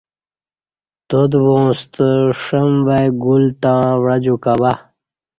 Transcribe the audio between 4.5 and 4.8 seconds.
با